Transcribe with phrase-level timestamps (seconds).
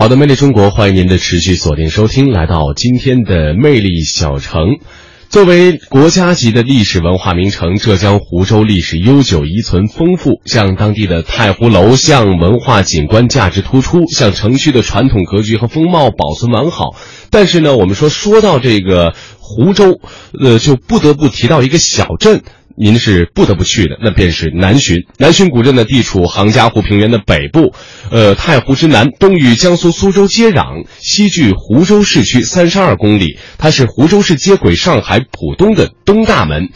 [0.00, 4.78] 好的，魅力中国，欢迎您的持续锁定收听，来到今天的魅力小城。
[5.28, 10.40] 作为国家级的历史文化名城，浙江湖州历史悠久，遗存丰富。
[10.44, 16.94] 像当地的太湖楼像文化景观价值突出，像城区的传统格局和风貌保存完好。
[17.30, 19.98] 但是呢，我们说说到这个湖州，
[20.40, 22.42] 呃，就不得不提到一个小镇。
[22.80, 25.04] 您是不得不去的，那便是南浔。
[25.18, 27.74] 南浔古镇呢，地处杭嘉湖平原的北部，
[28.10, 33.38] 呃，太湖之南，东与江苏苏州接壤，西距湖州市区三十二公里。
[33.58, 36.68] 它是湖州市接轨上海浦东的东大门。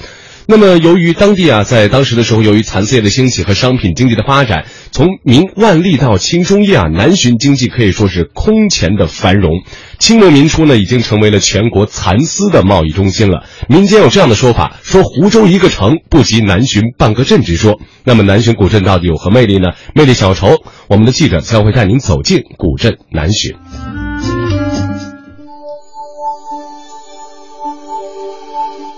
[0.47, 9.63] 那么，由于当地啊，在当时的时候，由于蚕丝业的兴起和商品经济的发展，从明万历到清中叶啊，南浔经济可以说是空前的繁荣。
[9.99, 13.45] 清末民初呢，已经成为了全国蚕丝的贸易中心了。
[13.69, 17.81] 民间有这样的说法，说湖州一个城不及南浔半个镇之说。
[18.05, 19.69] 那么，南浔古镇到底有何魅力呢？
[19.95, 20.57] 魅力小筹，
[20.89, 24.02] 我们的记者将会带您走进古镇南浔。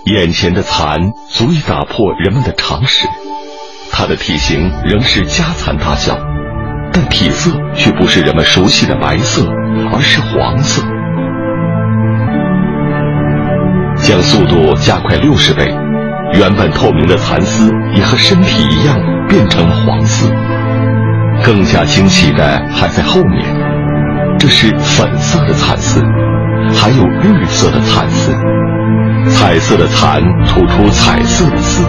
[0.05, 3.07] 眼前的蚕足以打破人们的常识，
[3.91, 6.15] 它的体型仍是家蚕大小，
[6.93, 9.47] 但体色却不是人们熟悉的白色，
[9.91, 10.83] 而是黄色。
[14.03, 15.73] 将速度加快六十倍，
[16.33, 18.95] 原本透明的蚕丝也和身体一样
[19.27, 20.31] 变成了黄色。
[21.43, 23.43] 更加惊奇的还在后面，
[24.37, 25.99] 这是粉色的蚕丝，
[26.75, 28.31] 还有绿色的蚕丝。
[29.29, 31.83] 彩色的蚕吐出彩色的丝，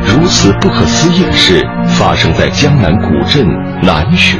[0.00, 3.46] 如此不可思议的事发生在江南古镇
[3.82, 4.38] 南浔，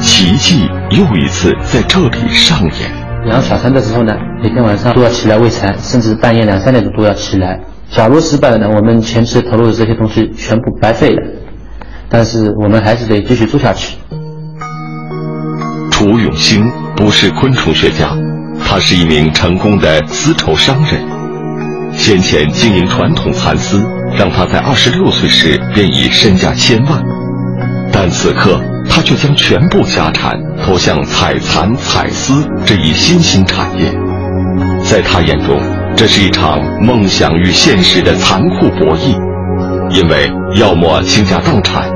[0.00, 2.90] 奇迹又一次在这里上演。
[3.26, 7.60] 养小蚕的时候呢，每天晚上都要起来喂蚕，甚至半夜两三点钟都要起来。
[7.90, 11.22] 假如失败了呢，我们前期投入的这些东西全部白费了。
[12.10, 13.96] 但是我们还是得继续做下去。
[15.90, 16.64] 楚永兴
[16.96, 18.10] 不是昆虫学家，
[18.64, 21.17] 他是一名成功的丝绸商人。
[22.08, 27.04] 先前经营传统蚕丝，让他在二十六岁时便已身价千万，
[27.92, 30.34] 但此刻他却将全部家产
[30.64, 33.92] 投向采蚕采丝这一新兴产业。
[34.82, 35.60] 在他眼中，
[35.94, 39.14] 这是一场梦想与现实的残酷博弈，
[39.90, 41.90] 因为要么倾家荡产，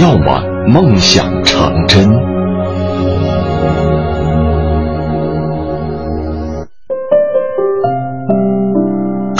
[0.00, 2.35] 要么梦想成真。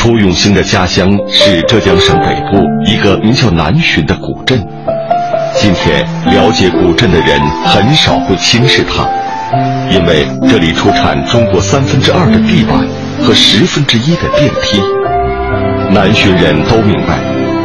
[0.07, 4.57] 楚永兴的家乡是浙江省北部一个名叫南浔的古镇。
[5.57, 9.05] 今天了解古镇的人很少会轻视它，
[9.91, 12.87] 因为这里出产中国三分之二的地板
[13.21, 14.81] 和十分之一的电梯。
[15.91, 17.19] 南浔人都明白，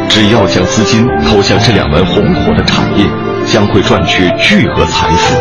[0.10, 3.06] 只要将资金投向这两门红火的产业，
[3.46, 5.36] 将会赚取巨额财富。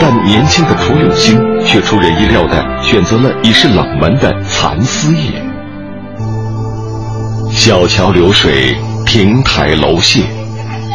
[0.00, 5.40] 但年轻的楚永兴却出人意料地选择了已是冷门的蚕丝业。
[7.52, 10.22] 小桥流水，亭台楼榭，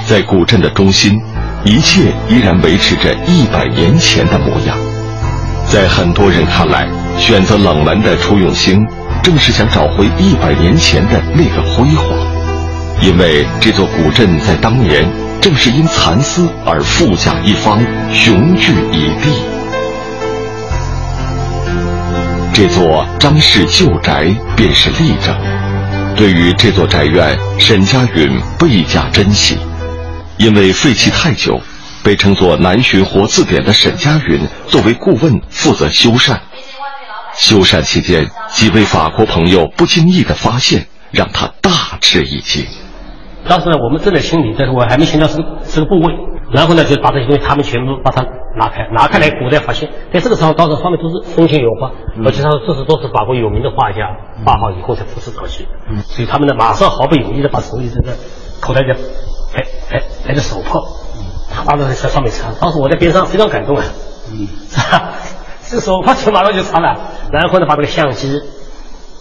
[0.07, 1.21] 在古镇的中心，
[1.63, 4.75] 一切依然维持着一百年前的模样。
[5.69, 6.87] 在很多人看来，
[7.19, 8.83] 选择冷门的楚永兴，
[9.21, 12.05] 正是想找回一百年前的那个辉煌。
[13.01, 15.05] 因为这座古镇在当年
[15.41, 17.79] 正是因蚕丝而富甲一方，
[18.11, 19.31] 雄踞一地。
[22.53, 25.35] 这座张氏旧宅便是例证。
[26.15, 29.57] 对于这座宅院，沈家允倍加珍惜，
[30.37, 31.59] 因为废弃太久，
[32.03, 36.37] 被称作“南浔活字典”的沈家允作为顾问负责修缮。
[37.33, 42.65] 修缮期间，几位法国朋友不经意的发现，让他大吃一惊。
[43.45, 46.13] 当时呢，我们正在清理，但是我还没清到这个这个部位。
[46.51, 48.21] 然后呢，就把这些东西，他们全部把它
[48.55, 51.91] 拿开，拿开来，古代发现，在这个时候，当时上面都是风情油画，
[52.23, 55.67] 而且他说这是都是法国有名的画家画好以后才复制过去，
[56.03, 58.15] 所以他们呢，马上毫不犹豫的把手里这个
[58.61, 58.93] 口袋的，
[59.55, 60.79] 哎哎来个手帕，
[61.51, 63.83] 他把那在上面擦，当时我在边上非常感动啊，
[64.31, 65.13] 嗯，是吧？
[65.67, 66.95] 这手帕就马上就擦了，
[67.31, 68.39] 然后呢，把这个相机，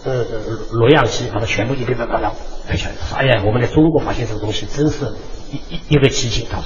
[0.05, 0.23] 呃
[0.71, 2.31] 录像机，把它全部一遍遍把它
[2.67, 5.05] 拍下来，说哎呀，我们在中国发现这个东西，真是
[5.51, 6.65] 一一一个奇迹，他说。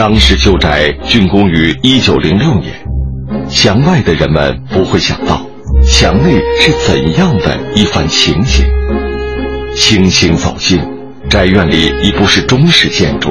[0.00, 2.72] 张氏旧宅竣工于一九零六年，
[3.50, 5.42] 墙外的人们不会想到，
[5.84, 8.64] 墙内是怎样的一番情景。
[9.76, 10.80] 轻轻走进，
[11.28, 13.28] 宅院里已不是中式建筑，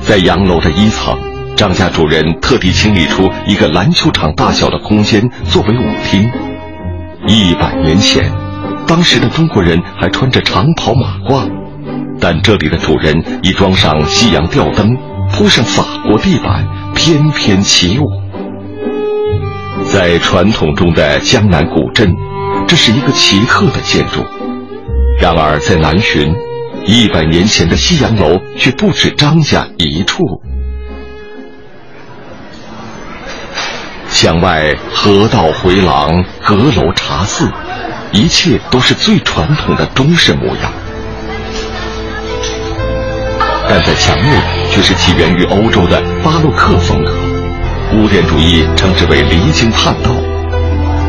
[0.00, 1.14] 在洋楼的一层，
[1.54, 6.30] 张家主人特地清理出一个篮球场大小的空间作为舞厅。
[7.28, 8.32] 一百年前。
[8.86, 11.46] 当时的中国人还穿着长袍马褂，
[12.20, 14.96] 但这里的主人已装上西洋吊灯，
[15.30, 18.06] 铺上法国地板，翩翩起舞。
[19.92, 22.14] 在传统中的江南古镇，
[22.66, 24.24] 这是一个奇特的建筑。
[25.20, 26.34] 然而，在南浔，
[26.86, 30.18] 一百年前的西洋楼却不止张家一处。
[34.10, 37.50] 墙外河道回廊、阁楼茶肆，
[38.12, 40.72] 一切都是最传统的中式模样。
[43.74, 44.30] 站在墙内，
[44.70, 47.10] 却是起源于欧洲的巴洛克风格，
[47.90, 50.12] 古典主义称之为离经叛道。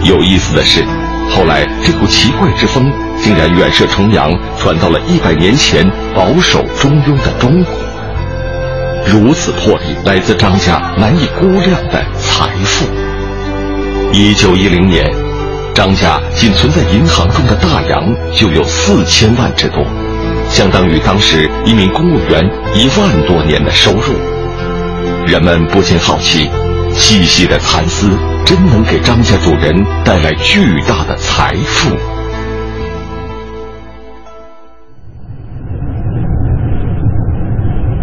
[0.02, 0.84] 有意思的是，
[1.30, 2.92] 后来这股奇怪之风
[3.22, 7.76] 竟然远涉重洋，传到了一百年前保守中庸的中国。
[9.06, 12.88] 如此魄力，来自张家难以估量的财富。
[14.12, 15.08] 一九一零年，
[15.76, 19.86] 张家仅存在银行中的大洋就有四千万之多。
[20.50, 24.14] 相当于当时一名公务员一万多年的收入。
[25.26, 26.48] 人们不禁好奇，
[26.94, 28.08] 细细的蚕丝
[28.46, 31.90] 真能给张家主人带来巨大的财富？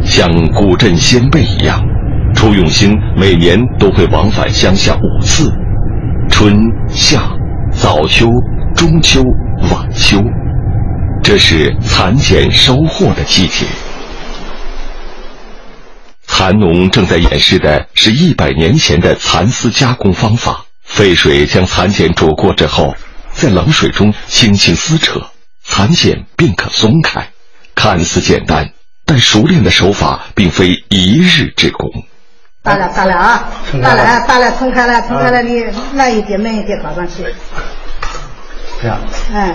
[0.04, 1.80] 像古镇先辈一样，
[2.34, 5.48] 楚永兴每年都会往返乡下五次：
[6.28, 6.52] 春
[6.88, 7.20] 夏、
[7.70, 8.26] 早秋、
[8.74, 9.22] 中秋、
[9.70, 10.18] 晚秋。
[11.22, 13.64] 这是蚕茧收获的季节。
[16.26, 20.64] 蚕农正在演示的是一百年前的蚕丝加工方法。
[20.84, 22.94] 沸水将蚕茧煮过之后，
[23.32, 25.20] 在冷水中轻轻撕扯，
[25.62, 27.28] 蚕茧便可松开。
[27.74, 28.70] 看似简单，
[29.06, 31.88] 但熟练的手法并非一日之功。
[32.62, 33.48] 大了，大了啊！
[33.80, 35.64] 大了，大了，撑开了，撑开了，你
[35.94, 37.24] 慢一点，慢一点，搞上去。
[38.82, 38.98] 这样。
[39.32, 39.54] 嗯。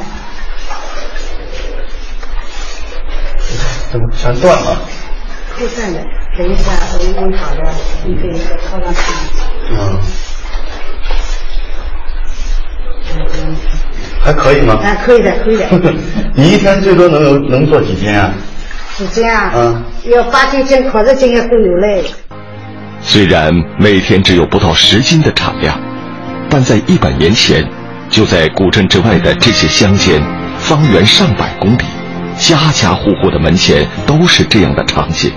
[3.91, 4.81] 怎么全断了？
[5.57, 5.99] 会断的，
[6.37, 7.63] 等一下我用好的
[8.05, 8.99] 一个一个套上去。
[9.71, 9.99] 嗯。
[14.21, 14.75] 还可以吗？
[14.83, 15.65] 啊，可以的，可以的。
[16.35, 18.31] 你一天最多能有能做几斤啊？
[18.97, 19.51] 几斤啊？
[19.55, 19.83] 嗯。
[20.05, 22.03] 要八九斤、十斤也都有嘞。
[23.01, 25.79] 虽然每天只有不到十斤的产量，
[26.49, 27.67] 但在一百年前，
[28.09, 30.21] 就在古镇之外的这些乡间，
[30.59, 31.83] 方圆上百公里。
[32.39, 35.33] 家家户户的门前都是这样的场景，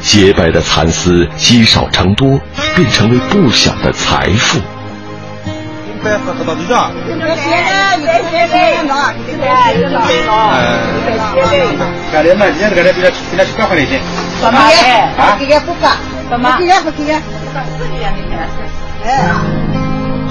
[0.00, 2.40] 洁白的蚕丝积少成多，
[2.76, 4.60] 便成为不小的财富。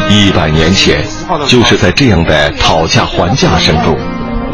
[0.09, 1.03] 一百年前，
[1.47, 3.97] 就是在这样的讨价还价声中。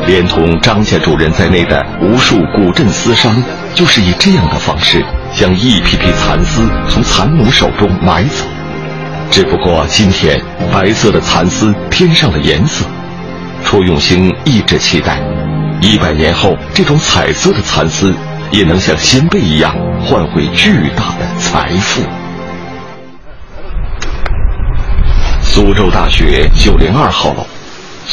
[0.06, 3.42] 连同张家主人在内的无数古镇私商，
[3.74, 5.04] 就是以这样的方式
[5.34, 8.46] 将一批批蚕丝从蚕农手中买走。
[9.32, 10.40] 只不过今天，
[10.72, 12.86] 白色的蚕丝添上了颜色。
[13.64, 15.20] 楚永兴一直期待，
[15.80, 18.14] 一百年后这种彩色的蚕丝
[18.52, 19.74] 也能像先辈一样
[20.04, 22.04] 换回巨大的财富。
[25.42, 27.53] 苏州大学九零二号楼。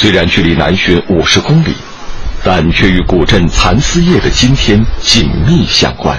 [0.01, 1.75] 虽然距离南浔五十公里，
[2.43, 6.19] 但却与古镇蚕丝业的今天紧密相关。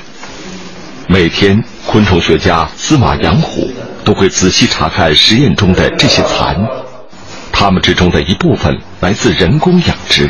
[1.08, 3.72] 每天，昆虫学家司马养虎
[4.06, 6.64] 都会仔细查看实验中的这些蚕，
[7.52, 10.30] 它们之中的一部分来自人工养殖，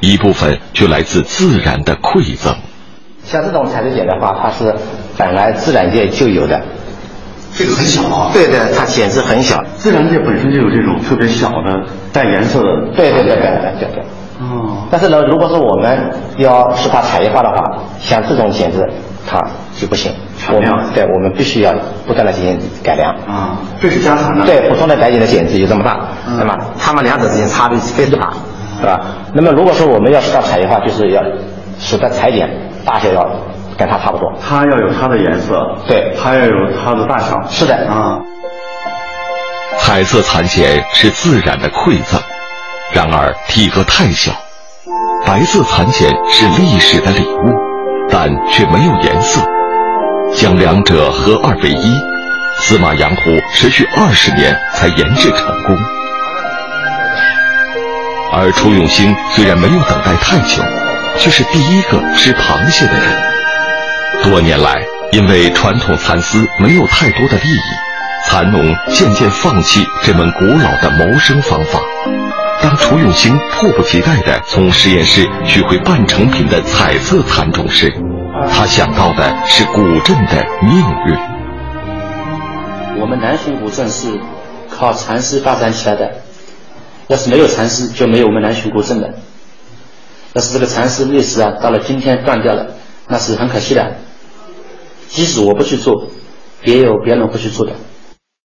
[0.00, 2.54] 一部分却来自自然的馈赠。
[3.24, 4.76] 像这种蚕丝茧的话，它是
[5.16, 6.60] 本来自然界就有的。
[7.56, 9.64] 这个很小啊，对对，它简直很小。
[9.76, 12.68] 自然界本身就有这种特别小的带颜色的。
[12.94, 14.02] 对对对对对对对。
[14.40, 14.86] 哦。
[14.90, 17.56] 但是呢，如果说我们要使它产业化的话，
[17.98, 18.86] 像这种剪子，
[19.26, 19.40] 它
[19.74, 20.12] 就不行。
[20.52, 20.70] 我们。
[20.94, 21.72] 对，我们必须要
[22.06, 23.10] 不断的进行改良。
[23.26, 24.44] 啊，这是加长的。
[24.44, 25.98] 对，普通的白剪的剪子有这么大，
[26.38, 28.30] 那么它们两者之间差别非常大，
[28.78, 29.00] 是吧？
[29.32, 31.22] 那么如果说我们要使它产业化，就是要
[31.78, 32.50] 使得裁剪
[32.84, 33.26] 大小要。
[33.76, 36.52] 跟它差不多，它要有它的颜色，对，它要有
[36.82, 38.18] 它的大小，是的啊。
[39.78, 42.20] 彩色蚕茧是自然的馈赠，
[42.92, 44.32] 然而体格太小；
[45.26, 47.54] 白色蚕茧是历史的礼物，
[48.08, 49.40] 但却没有颜色。
[50.34, 51.94] 将两者合二为一，
[52.58, 53.22] 司马阳湖
[53.54, 55.76] 持续二十年才研制成功。
[58.32, 60.62] 而楚永兴虽然没有等待太久，
[61.18, 63.35] 却是第一个吃螃蟹的人。
[64.28, 67.60] 多年来，因为传统蚕丝没有太多的利益，
[68.26, 71.80] 蚕农渐渐放弃这门古老的谋生方法。
[72.60, 77.88] 当楚永兴迫不及待地从实验室取回半成品的彩色蚕种时，
[78.50, 80.72] 他想到的是古镇的命
[81.06, 81.16] 运。
[83.00, 84.18] 我们南浔古镇是
[84.68, 86.10] 靠蚕丝发展起来的，
[87.06, 89.14] 要是没有蚕丝，就没有我们南浔古镇的。
[90.32, 92.66] 要是这个蚕丝历史啊，到了今天断掉了，
[93.06, 93.98] 那是很可惜的。
[95.08, 96.08] 即使我不去做，
[96.64, 97.72] 也有别人会去做的。